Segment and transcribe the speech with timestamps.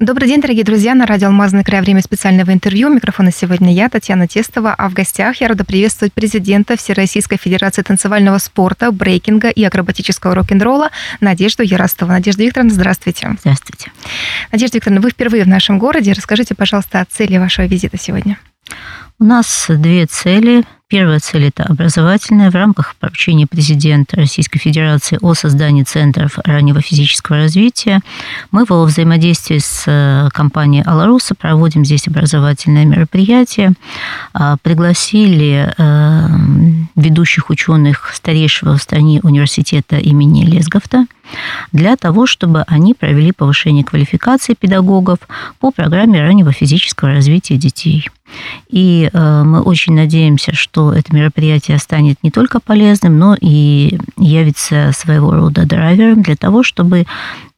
[0.00, 0.94] Добрый день, дорогие друзья.
[0.94, 2.88] На радио «Алмазный край» время специального интервью.
[2.88, 4.72] Микрофона сегодня я, Татьяна Тестова.
[4.72, 10.88] А в гостях я рада приветствовать президента Всероссийской Федерации танцевального спорта, брейкинга и акробатического рок-н-ролла
[11.20, 12.12] Надежду Яростову.
[12.12, 13.36] Надежда Викторовна, здравствуйте.
[13.40, 13.92] Здравствуйте.
[14.50, 16.12] Надежда Викторовна, вы впервые в нашем городе.
[16.12, 18.38] Расскажите, пожалуйста, о цели вашего визита сегодня.
[19.18, 20.64] У нас две цели.
[20.90, 27.38] Первая цель– это образовательная в рамках поручения президента Российской Федерации о создании центров раннего физического
[27.38, 28.00] развития.
[28.50, 33.74] Мы во взаимодействии с э, компанией «Аларуса» проводим здесь образовательное мероприятие.
[34.32, 36.26] А, пригласили э,
[36.96, 41.06] ведущих ученых старейшего в стране университета имени Лесговта
[41.70, 45.20] для того, чтобы они провели повышение квалификации педагогов
[45.60, 48.08] по программе раннего физического развития детей.
[48.68, 54.92] И э, мы очень надеемся, что это мероприятие станет не только полезным, но и явится
[54.94, 57.04] своего рода драйвером для того, чтобы э,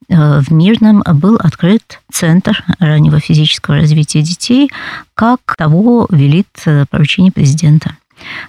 [0.09, 4.70] в Мирном был открыт Центр раннего физического развития детей,
[5.15, 7.97] как того велит э, поручение президента.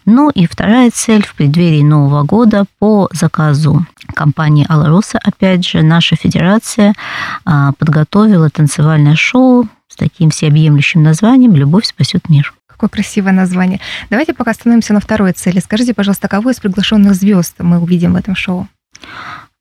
[0.06, 6.16] Ну и вторая цель в преддверии Нового года по заказу компании «Аларуса», опять же, наша
[6.16, 6.94] федерация
[7.80, 12.54] подготовила танцевальное шоу с таким всеобъемлющим названием «Любовь спасет мир».
[12.68, 13.80] Какое красивое название.
[14.10, 15.60] Давайте пока остановимся на второй цели.
[15.60, 18.68] Скажите, пожалуйста, кого из приглашенных звезд мы увидим в этом шоу?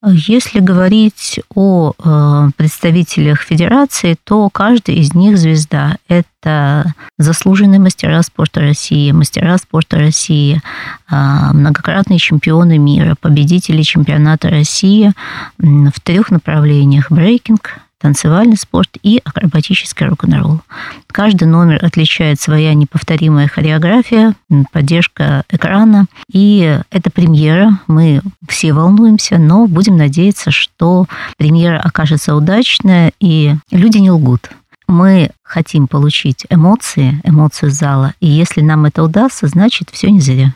[0.05, 5.97] Если говорить о э, представителях федерации, то каждый из них звезда.
[6.09, 10.61] Это заслуженные мастера спорта России, мастера спорта России,
[11.09, 11.15] э,
[11.53, 15.13] многократные чемпионы мира, победители чемпионата России
[15.59, 20.61] в трех направлениях: брейкинг, танцевальный спорт и акробатический рок-н-ролл.
[21.07, 24.35] Каждый номер отличает своя неповторимая хореография,
[24.73, 26.07] поддержка экрана.
[26.31, 27.79] И это премьера.
[27.87, 31.07] Мы все волнуемся, но будем надеяться, что
[31.39, 34.51] премьера окажется удачная, и люди не лгут.
[34.89, 40.55] Мы хотим получить эмоции, эмоцию зала, и если нам это удастся, значит, все не зря.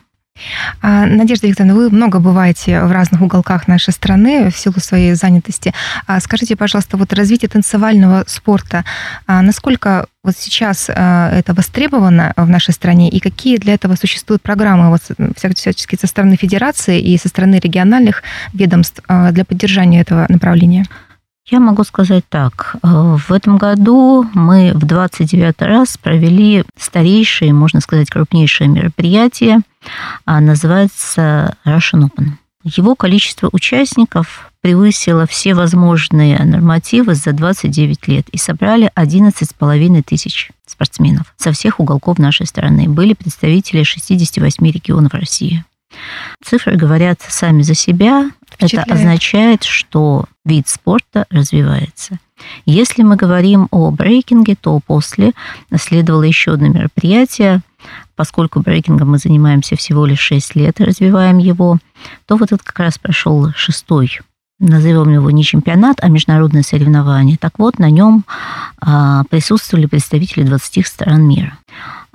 [0.82, 5.72] А, Надежда Викторовна, вы много бываете в разных уголках нашей страны в силу своей занятости.
[6.06, 8.84] А, скажите, пожалуйста, вот развитие танцевального спорта,
[9.26, 14.90] а, насколько вот сейчас это востребовано в нашей стране и какие для этого существуют программы
[14.90, 15.00] вот,
[15.36, 20.84] всячески со стороны федерации и со стороны региональных ведомств для поддержания этого направления?
[21.48, 22.76] Я могу сказать так.
[22.82, 29.60] В этом году мы в 29 раз провели старейшее, можно сказать, крупнейшее мероприятие–
[30.24, 32.32] а называется Russian Open.
[32.64, 41.32] Его количество участников превысило все возможные нормативы за 29 лет и собрали 11,5 тысяч спортсменов
[41.36, 42.88] со всех уголков нашей страны.
[42.88, 45.64] Были представители 68 регионов России.
[46.44, 48.30] Цифры говорят сами за себя.
[48.58, 52.18] Это означает, что вид спорта развивается.
[52.64, 55.32] Если мы говорим о брейкинге, то после
[55.76, 57.62] следовало еще одно мероприятие
[58.16, 61.78] поскольку брейкингом мы занимаемся всего лишь 6 лет и развиваем его,
[62.26, 64.18] то вот этот как раз прошел шестой
[64.58, 67.36] назовем его не чемпионат, а международное соревнование.
[67.36, 68.24] Так вот, на нем
[68.80, 71.58] а, присутствовали представители 20 стран мира,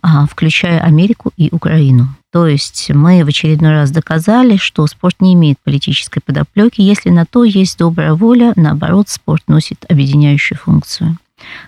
[0.01, 2.07] а, включая Америку и Украину.
[2.31, 6.81] То есть мы в очередной раз доказали, что спорт не имеет политической подоплеки.
[6.81, 11.17] Если на то есть добрая воля, наоборот, спорт носит объединяющую функцию.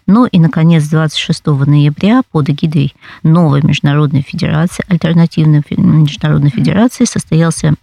[0.06, 7.73] Ну и, наконец, 26 ноября под эгидой новой международной федерации, альтернативной международной федерации, состоялся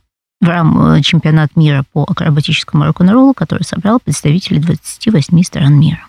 [0.40, 6.06] в рам э, чемпионат мира по акробатическому рок-н-роллу, который собрал представителей 28 стран мира.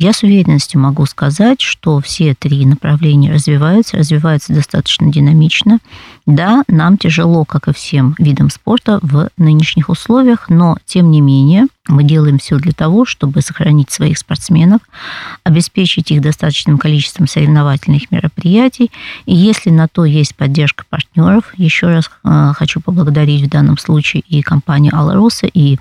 [0.00, 5.80] Я с уверенностью могу сказать, что все три направления развиваются, развиваются достаточно динамично.
[6.28, 11.68] Да, нам тяжело, как и всем видам спорта в нынешних условиях, но тем не менее
[11.88, 14.82] мы делаем все для того, чтобы сохранить своих спортсменов,
[15.42, 18.90] обеспечить их достаточным количеством соревновательных мероприятий.
[19.24, 24.22] И если на то есть поддержка партнеров, еще раз э, хочу поблагодарить в данном случае
[24.28, 25.78] и компанию Алароса, и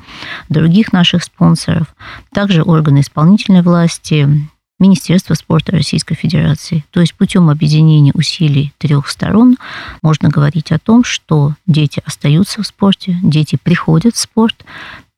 [0.48, 1.88] других наших спонсоров,
[2.32, 4.48] также органы исполнительной власти,
[4.80, 6.86] Министерство спорта Российской Федерации.
[6.92, 9.58] То есть путем объединения усилий трех сторон
[10.04, 14.64] можно говорить о том, что дети остаются в спорте, дети приходят в спорт,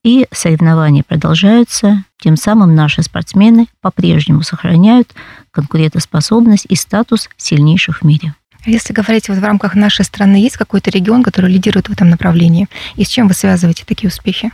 [0.03, 2.06] и соревнования продолжаются.
[2.19, 5.13] Тем самым наши спортсмены по-прежнему сохраняют
[5.51, 8.33] конкурентоспособность и статус сильнейших в мире.
[8.65, 12.09] А если говорить вот в рамках нашей страны, есть какой-то регион, который лидирует в этом
[12.09, 12.67] направлении?
[12.95, 14.51] И с чем вы связываете такие успехи?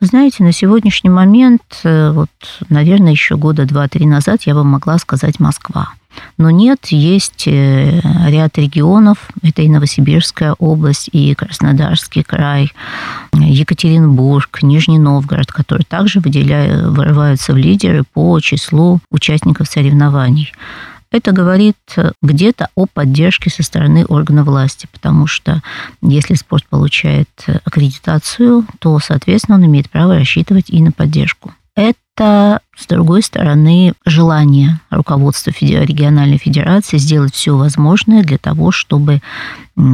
[0.00, 2.28] Знаете, на сегодняшний момент, э, вот,
[2.68, 5.88] наверное, еще года два-три назад я бы могла сказать Москва.
[6.36, 12.72] Но нет, есть э, ряд регионов, это и Новосибирская область, и Краснодарский край,
[13.32, 20.52] Екатеринбург, Нижний Новгород, которые также выделяют, вырываются в лидеры по числу участников соревнований.
[21.16, 21.78] Это говорит
[22.20, 25.62] где-то о поддержке со стороны органа власти, потому что
[26.02, 27.30] если спорт получает
[27.64, 31.54] аккредитацию, то, соответственно, он имеет право рассчитывать и на поддержку.
[31.74, 39.22] Это, с другой стороны, желание руководства региональной федерации сделать все возможное для того, чтобы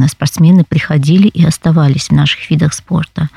[0.09, 3.29] спортсмены приходили и оставались в наших видах спорта.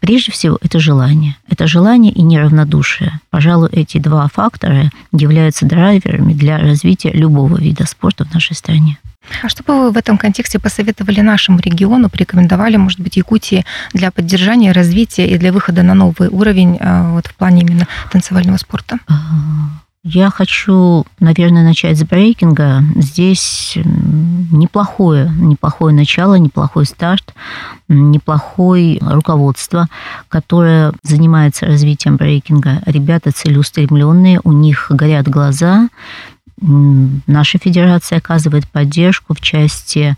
[0.00, 1.36] Прежде всего, это желание.
[1.48, 3.20] Это желание и неравнодушие.
[3.30, 8.98] Пожалуй, эти два фактора являются драйверами для развития любого вида спорта в нашей стране.
[9.42, 13.64] А что бы вы в этом контексте посоветовали нашему региону, порекомендовали, может быть, Якутии
[13.94, 18.56] для поддержания, развития и для выхода на новый уровень а, вот, в плане именно танцевального
[18.56, 18.98] спорта?
[20.04, 22.82] Я хочу, наверное, начать с брейкинга.
[22.96, 27.32] Здесь неплохое, неплохое начало, неплохой старт,
[27.86, 29.86] неплохое руководство,
[30.28, 32.82] которое занимается развитием брейкинга.
[32.84, 35.88] Ребята целеустремленные, у них горят глаза.
[36.60, 40.16] Наша федерация оказывает поддержку в части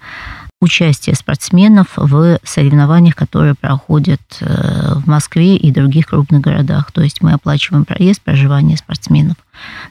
[0.62, 6.90] участия спортсменов в соревнованиях, которые проходят э, в Москве и других крупных городах.
[6.90, 9.36] То есть мы оплачиваем проезд, проживание спортсменов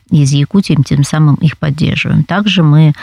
[0.10, 2.24] из Якутии, тем самым их поддерживаем.
[2.24, 2.94] Также мы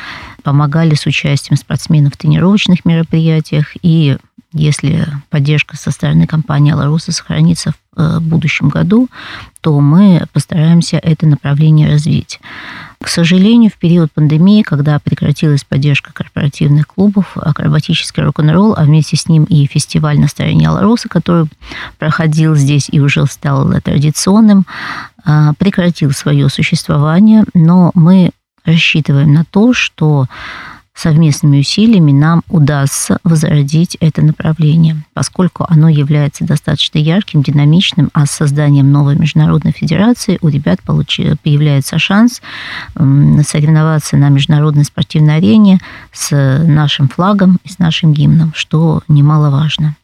[0.42, 4.16] помогали с участием спортсменов в тренировочных мероприятиях и
[4.52, 9.08] если поддержка со стороны компании «Аларуса» сохранится в э, будущем году,
[9.60, 12.40] то мы постараемся это направление развить.
[13.02, 19.26] К сожалению, в период пандемии, когда прекратилась поддержка корпоративных клубов, акробатический рок-н-ролл, а вместе с
[19.26, 21.46] ним и фестиваль настроения Алароса, который
[21.98, 24.66] проходил здесь и уже стал традиционным,
[25.24, 28.32] а, прекратил свое существование, но мы
[28.66, 30.26] рассчитываем на то, что
[31.00, 38.32] совместными усилиями нам удастся возродить это направление, поскольку оно является достаточно ярким, динамичным, а с
[38.32, 42.42] созданием новой международной федерации у ребят появляется шанс
[42.94, 45.80] соревноваться на международной спортивной арене
[46.12, 46.30] с
[46.66, 49.96] нашим флагом и с нашим гимном, что немаловажно.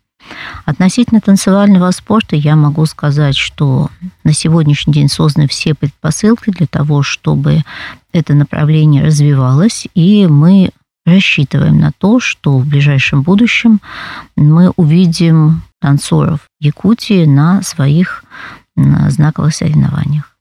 [0.65, 3.91] Относительно танцевального спорта я могу сказать, что
[4.25, 7.63] на сегодняшний день созданы все предпосылки для того, чтобы
[8.13, 10.71] это направление развивалось, и мы
[11.07, 13.81] рассчитываем на то, что в ближайшем будущем
[14.37, 18.25] мы увидим танцоров Якутии на своих
[18.77, 20.37] знаковых соревнованиях.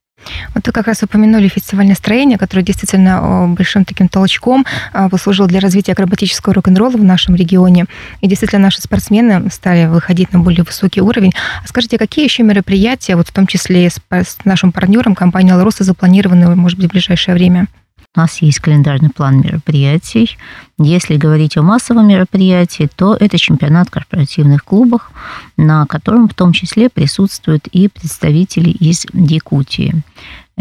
[0.54, 5.60] Вот вы как раз упомянули фестиваль настроения, который действительно большим таким толчком а, послужил для
[5.60, 7.86] развития акробатического рок-н-ролла в нашем регионе.
[8.22, 11.32] И действительно наши спортсмены стали выходить на более высокий уровень.
[11.64, 14.00] А скажите, какие еще мероприятия, вот в том числе с,
[14.46, 17.68] нашим партнером, компанией «Алроса», запланированы, может быть, в ближайшее время?
[18.16, 20.38] У нас есть календарный план мероприятий.
[20.78, 25.12] Если говорить о массовом мероприятии, то это чемпионат корпоративных клубов,
[25.58, 30.02] на котором в том числе присутствуют и представители из Якутии.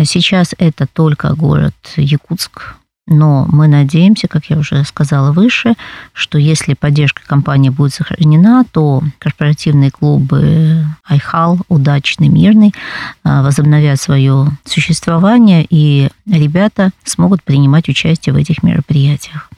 [0.03, 2.75] Сейчас это только город Якутск,
[3.07, 5.75] но мы надеемся, как я уже сказала выше,
[6.13, 12.75] что если поддержка компании будет сохранена, то корпоративные клубы Айхал, Удачный, Мирный
[13.23, 19.51] а, возобновят свое существование, и ребята смогут принимать участие в этих мероприятиях.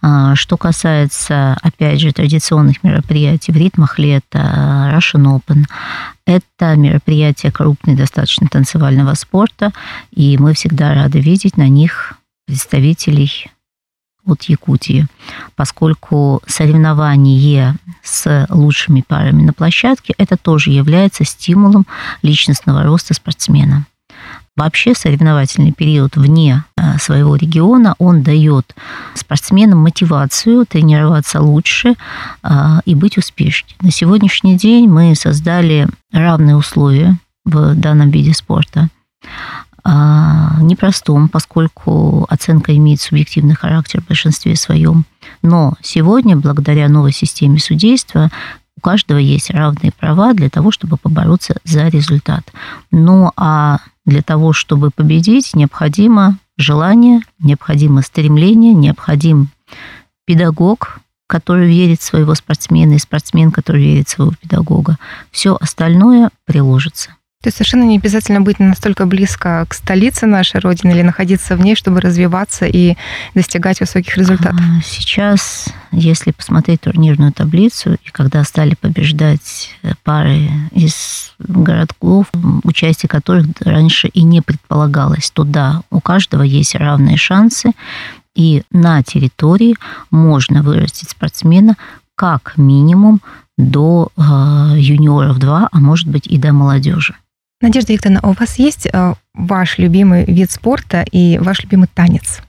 [0.00, 5.64] А, что касается, опять же, традиционных мероприятий в ритмах лета, Russian Open,
[6.26, 9.72] это мероприятия крупные достаточно танцевального спорта,
[10.10, 12.14] и мы всегда рады видеть на них
[12.46, 13.50] представителей
[14.26, 15.06] от Якутии,
[15.54, 21.86] поскольку соревнование с лучшими парами на площадке это тоже является стимулом
[22.22, 23.86] личностного роста спортсмена.
[24.56, 28.76] Вообще соревновательный период вне э, своего региона, он дает
[29.14, 31.94] спортсменам мотивацию тренироваться лучше
[32.44, 32.48] э,
[32.84, 33.74] и быть успешнее.
[33.80, 38.90] На сегодняшний день мы создали равные условия в данном виде спорта.
[39.86, 45.04] А, непростом, поскольку оценка имеет субъективный характер в большинстве своем.
[45.42, 48.30] Но сегодня, благодаря новой системе судейства,
[48.78, 52.50] у каждого есть равные права для того, чтобы побороться за результат.
[52.90, 59.48] Ну а для того, чтобы победить, необходимо желание, необходимо стремление, необходим
[60.24, 64.98] педагог, который верит в своего спортсмена, и спортсмен, который верит в своего педагога.
[65.30, 67.10] Все остальное приложится.
[67.44, 71.60] То есть совершенно не обязательно быть настолько близко к столице нашей Родины или находиться в
[71.60, 72.96] ней, чтобы развиваться и
[73.34, 74.62] достигать высоких результатов.
[74.62, 82.28] А, сейчас, если посмотреть турнирную таблицу, и когда стали побеждать э, пары из городков,
[82.62, 87.72] участие которых раньше и не предполагалось, то да, у каждого есть равные шансы,
[88.34, 89.76] и на территории
[90.10, 91.76] можно вырастить спортсмена
[92.14, 93.20] как минимум
[93.58, 94.22] до э,
[94.78, 97.14] юниоров 2, а может быть и до молодежи.
[97.60, 102.42] Надежда Викторовна, а у вас есть э, ваш любимый вид спорта и ваш любимый танец?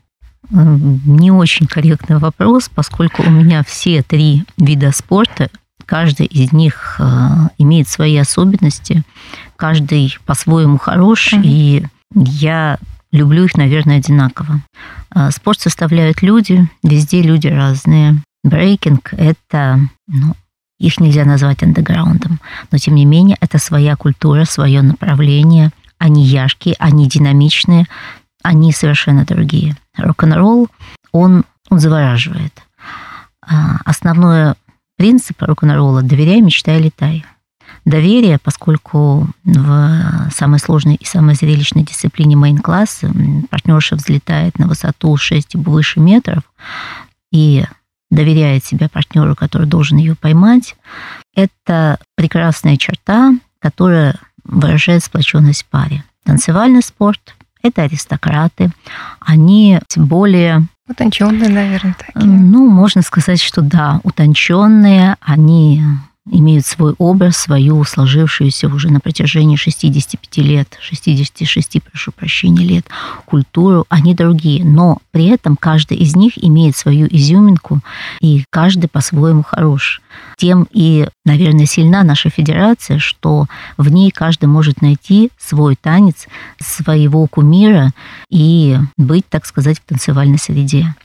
[0.51, 5.49] Не очень корректный вопрос, поскольку у меня все три вида спорта,
[5.85, 7.03] каждый из них э,
[7.57, 9.03] имеет свои особенности,
[9.55, 11.41] каждый по-своему хорош, mm-hmm.
[11.43, 12.77] и я
[13.11, 14.61] люблю их, наверное, одинаково.
[15.13, 18.21] Э, спорт составляют люди, везде люди разные.
[18.43, 20.35] Брейкинг– это ну,
[20.79, 22.39] их нельзя назвать андеграундом,
[22.71, 25.71] но тем не менее это своя культура, свое направление.
[25.97, 27.85] Они яркие, они динамичные,
[28.43, 29.77] они совершенно другие.
[29.97, 30.67] Рок-н-ролл,
[31.11, 32.53] он, он завораживает.
[33.41, 34.55] А, основной
[34.97, 37.25] принцип рок-н-ролла– доверяй, мечтай, летай.
[37.85, 43.11] Доверие, поскольку в самой сложной и самой зрелищной дисциплине мейн-класса
[43.49, 46.43] партнерша взлетает на высоту 6 и выше метров,
[47.31, 47.65] и
[48.11, 50.75] доверяет себя партнеру, который должен ее поймать,
[51.35, 56.03] это прекрасная черта, которая выражает сплоченность в паре.
[56.23, 58.71] Танцевальный спорт– это аристократы,
[59.19, 62.29] они более Утонченные, наверное, такие.
[62.29, 65.81] Ну, можно сказать, что да, утонченные, они
[66.29, 72.85] имеют свой образ, свою сложившуюся уже на протяжении 65 лет, 66, прошу прощения, лет,
[73.25, 74.65] культуру, они другие.
[74.65, 77.79] Но при этом каждый из них имеет свою изюминку,
[78.21, 80.01] и каждый по-своему хорош.
[80.37, 83.45] Тем и, наверное, сильна наша федерация, что
[83.77, 86.27] в ней каждый может найти свой танец,
[86.59, 87.91] своего кумира
[88.29, 90.95] и быть, так сказать, в танцевальной среде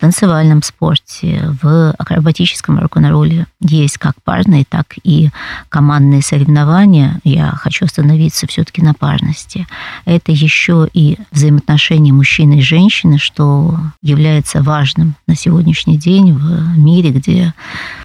[0.00, 5.30] танцевальном спорте, в акробатическом рок-н-ролле есть как парные, так и
[5.68, 7.20] командные соревнования.
[7.22, 9.66] Я хочу остановиться все-таки на парности.
[10.06, 17.10] Это еще и взаимоотношения мужчины и женщины, что является важным на сегодняшний день в мире,
[17.10, 17.54] где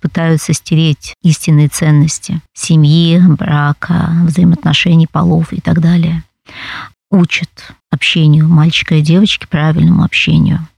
[0.01, 6.23] пытаются стереть истинные ценности семьи, брака, взаимоотношений полов и так далее.
[7.09, 10.67] Учат общению мальчика и девочки, правильному общению–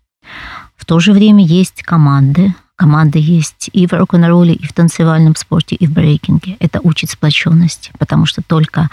[0.77, 2.55] в то же время есть команды.
[2.75, 6.57] Команды есть и в рок-н-ролле, и в танцевальном спорте, и в брейкинге.
[6.60, 8.89] Это учит сплоченности, потому что только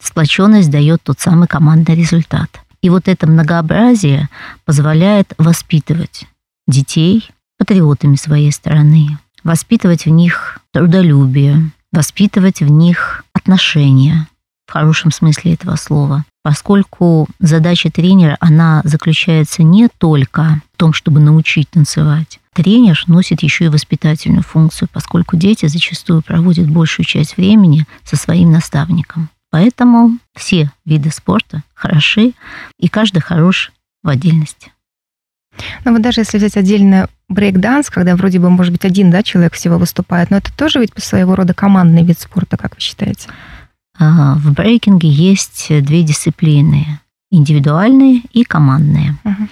[0.00, 2.60] сплоченность дает тот самый командный результат.
[2.80, 4.28] И вот это многообразие
[4.64, 6.26] позволяет воспитывать
[6.66, 14.28] детей патриотами своей страны, воспитывать в них трудолюбие, воспитывать в них отношения,
[14.68, 21.20] в хорошем смысле этого слова, поскольку задача тренера, она заключается не только в том, чтобы
[21.20, 22.38] научить танцевать.
[22.52, 28.52] Тренер носит еще и воспитательную функцию, поскольку дети зачастую проводят большую часть времени со своим
[28.52, 29.30] наставником.
[29.50, 32.34] Поэтому все виды спорта хороши,
[32.78, 33.72] и каждый хорош
[34.02, 34.72] в отдельности.
[35.84, 39.54] Но вот даже если взять отдельно брейк-данс, когда вроде бы, может быть, один да, человек
[39.54, 43.28] всего выступает, но это тоже ведь своего рода командный вид спорта, как вы считаете?
[43.98, 47.00] В брейкинге есть две дисциплины–
[47.30, 49.16] индивидуальные и командные.
[49.24, 49.48] Uh-huh.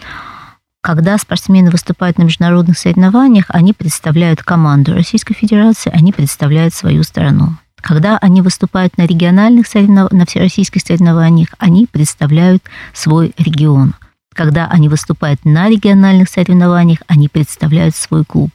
[0.82, 7.56] Когда спортсмены выступают на международных соревнованиях, они представляют команду Российской Федерации, они представляют свою страну.
[7.80, 12.62] Когда они выступают на региональных соревнованиях, на всероссийских соревнованиях, они представляют
[12.92, 13.94] свой регион–
[14.36, 18.50] когда они выступают на региональных соревнованиях, они представляют свой клуб.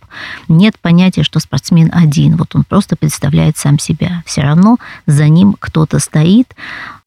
[0.47, 4.23] Нет понятия, что спортсмен один, вот он просто представляет сам себя.
[4.25, 6.55] Все равно за ним кто-то стоит,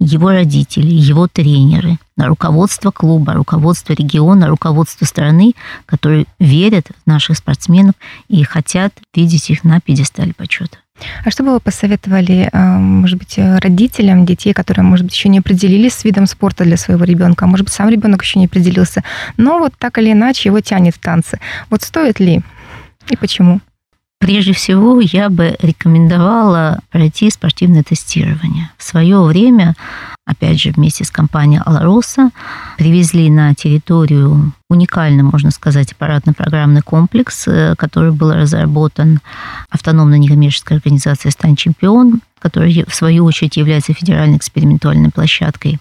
[0.00, 5.54] его родители, его тренеры, руководство клуба, руководство региона, руководство страны,
[5.86, 7.94] которые верят в наших спортсменов
[8.28, 10.78] и хотят видеть их на пьедестале почета.
[11.24, 15.38] А что бы вы посоветовали, а, может быть, родителям детей, которые, может быть, еще не
[15.38, 19.02] определились с видом спорта для своего ребенка, а может быть, сам ребенок еще не определился,
[19.36, 21.40] но вот так или иначе его тянет в танцы.
[21.70, 22.42] Вот стоит ли
[23.08, 23.60] и почему?
[24.18, 28.70] Прежде всего, я бы рекомендовала пройти спортивное тестирование.
[28.78, 29.74] В свое время,
[30.26, 32.30] опять же, вместе с компанией «Алароса»
[32.78, 39.20] привезли на территорию уникальный, можно сказать, аппаратно-программный комплекс, э, который был разработан
[39.70, 45.78] автономной некоммерческой организацией «Стань чемпион», которая, в свою очередь, является федеральной экспериментальной площадкой,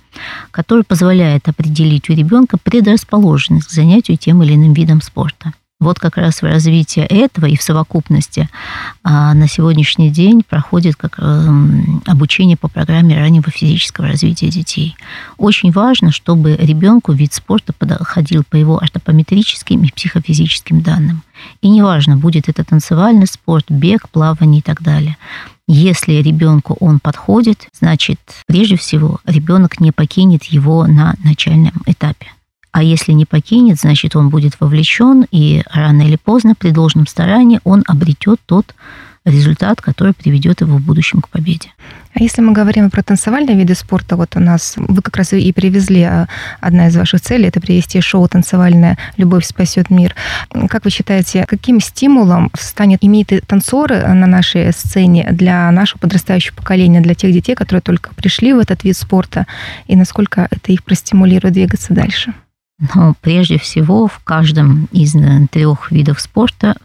[0.51, 5.53] которая позволяет определить у ребенка предрасположенность к занятию тем или иным видом спорта.
[5.83, 8.49] Вот как раз в развитии этого и в совокупности
[9.03, 14.95] а, на сегодняшний день проходит как эм, обучение по программе раннего физического развития детей.
[15.37, 21.21] Очень важно, чтобы ребенку вид спорта подходил по его ортопометрическим и психофизическим данным.
[21.61, 25.17] И неважно, будет это танцевальный спорт, бег, плавание и так далее.
[25.67, 32.27] Если ребенку он подходит, значит, прежде всего, ребенок не покинет его на начальном этапе.
[32.73, 37.59] А если не покинет, значит, он будет вовлечен, и рано или поздно при должном старании
[37.63, 38.73] он обретет тот
[39.25, 41.69] результат, который приведет его в будущем к победе.
[42.15, 45.53] А если мы говорим про танцевальные виды спорта, вот у нас, вы как раз и
[45.53, 46.27] привезли, а,
[46.61, 50.15] одна из ваших целей, это привести шоу «Танцевальная любовь спасет мир».
[50.67, 57.01] Как вы считаете, каким стимулом станет иметь танцоры на нашей сцене для нашего подрастающего поколения,
[57.01, 59.45] для тех детей, которые только пришли в этот вид спорта,
[59.87, 62.33] и насколько это их простимулирует двигаться дальше?
[62.79, 66.75] Но прежде всего в каждом из э, трех видов спорта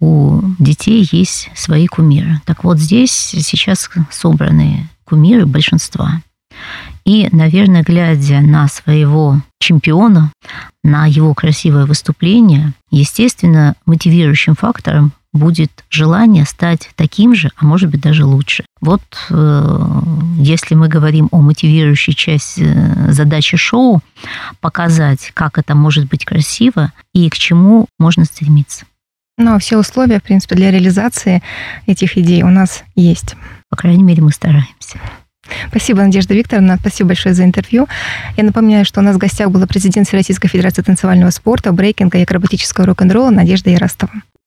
[0.00, 2.40] у детей есть свои кумиры.
[2.44, 6.20] Так вот здесь сейчас собраны кумиры большинства.
[7.04, 10.32] И, наверное, глядя на своего чемпиона,
[10.82, 18.00] на его красивое выступление, естественно, мотивирующим фактором будет желание стать таким же, а может быть
[18.00, 18.64] даже лучше.
[18.80, 20.02] Вот э,
[20.38, 24.00] если мы говорим о мотивирующей части э, задачи шоу,
[24.60, 28.86] показать, как это может быть красиво и к чему можно стремиться.
[29.36, 31.42] Ну, а все условия, в принципе, для реализации
[31.86, 33.36] этих идей у нас есть.
[33.70, 34.98] По крайней мере, мы стараемся.
[35.68, 36.76] Спасибо, Надежда Викторовна.
[36.78, 37.86] Спасибо большое за интервью.
[38.36, 42.22] Я напоминаю, что у нас в гостях была президент Всероссийской Федерации танцевального спорта, брейкинга и
[42.22, 44.12] акробатического рок-н-ролла Надежда Яростова.